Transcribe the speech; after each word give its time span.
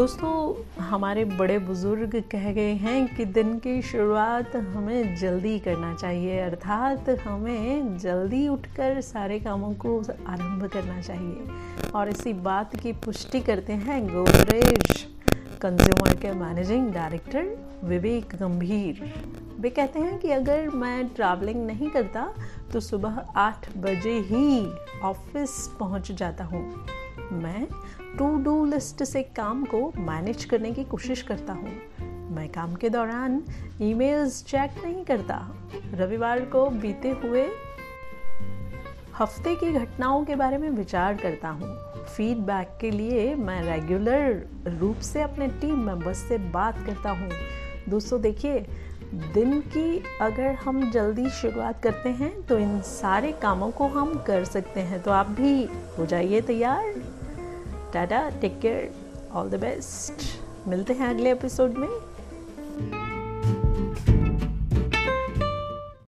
दोस्तों, 0.00 0.82
हमारे 0.82 1.24
बड़े 1.24 1.58
बुज़ुर्ग 1.58 2.14
कह 2.32 2.52
गए 2.52 2.72
हैं 2.74 3.16
कि 3.16 3.24
दिन 3.26 3.58
की 3.58 3.80
शुरुआत 3.82 4.54
हमें 4.56 5.16
जल्दी 5.16 5.58
करना 5.58 5.92
चाहिए, 5.94 6.38
अर्थात 6.40 7.08
हमें 7.24 7.98
जल्दी 7.98 8.46
उठकर 8.48 9.00
सारे 9.00 9.38
कामों 9.40 9.72
को 9.74 9.98
आरंभ 10.00 10.64
करना 10.66 11.00
चाहिए। 11.00 11.90
और 11.90 12.08
इसी 12.08 12.32
बात 12.32 12.76
की 12.76 12.92
पुष्टि 13.04 13.40
करते 13.40 13.72
हैं 13.72 14.02
गोदरेज 14.06 15.02
कंज्यूमर 15.62 16.14
के 16.14 16.32
मैनेजिंग 16.34 16.92
डायरेक्टर 16.92 17.44
विवेक 17.84 18.34
गंभीर। 18.40 19.02
वे 19.60 19.70
कहते 19.70 19.98
हैं 19.98 20.18
कि 20.18 20.30
अगर 20.30 20.68
मैं 20.76 21.08
ट्रैवलिंग 21.08 21.66
नहीं 21.66 21.90
करता 21.90 22.26
तो 22.72 22.80
सुबह 22.80 23.22
आठ 23.36 23.68
बजे 23.76 24.18
ही 24.30 24.66
ऑफ़िस 25.02 25.68
पहुँच 25.80 26.12
जाता 26.12 26.44
हूँ। 26.44 26.64
मैं 27.32 27.66
टू 28.18 28.36
डू 28.36 28.64
लिस्ट 28.64 29.02
से 29.04 29.22
काम 29.22 29.64
को 29.64 29.92
मैनेज 29.98 30.44
करने 30.44 30.72
की 30.72 30.84
कोशिश 30.84 31.22
करता 31.22 31.52
हूँ। 31.52 31.72
मैं 32.30 32.48
काम 32.48 32.74
के 32.74 32.88
दौरान 32.88 33.42
ईमेल्स 33.82 34.44
चेक 34.44 34.84
नहीं 34.84 35.04
करता। 35.04 35.36
रविवार 35.94 36.40
को 36.44 36.66
बीते 36.70 37.10
हुए 37.10 37.46
हफ़्ते 39.18 39.54
की 39.54 39.72
घटनाओं 39.72 40.24
के 40.24 40.36
बारे 40.36 40.58
में 40.58 40.68
विचार 40.70 41.16
करता 41.16 41.48
हूँ। 41.48 41.76
फीडबैक 42.06 42.78
के 42.80 42.90
लिए 42.90 43.34
मैं 43.34 43.62
रेगुलर 43.62 44.46
रूप 44.78 44.96
से 44.96 45.22
अपने 45.22 45.48
टीम 45.48 45.78
मेंबर्स 45.78 46.18
से 46.18 46.38
बात 46.38 46.78
करता 46.86 47.10
हूँ। 47.10 47.30
दोस्तों, 47.88 48.20
देखिए, 48.20 48.66
दिन 49.34 49.60
की 49.60 50.02
अगर 50.20 50.54
हम 50.54 50.90
जल्दी 50.90 51.28
शुरुआत 51.30 51.82
करते 51.82 52.08
हैं 52.08 52.42
तो 52.42 52.58
इन 52.58 52.80
सारे 52.80 53.32
कामों 53.32 53.70
को 53.70 53.86
हम 53.88 54.14
कर 54.26 54.44
सकते 54.44 54.80
हैं। 54.80 55.02
तो 55.02 55.10
आप 55.10 55.30
भी 55.30 55.64
हो 55.98 56.06
जाइए 56.06 56.40
तैयार। 56.40 57.09
Tata 57.94 58.28
take 58.40 58.58
care 58.60 58.90
all 59.32 59.50
the 59.50 59.60
best 59.60 60.68
मिलते 60.68 60.92
हैं 60.92 61.08
अगले 61.08 61.30
एपिसोड 61.32 61.78
में. 61.78 61.88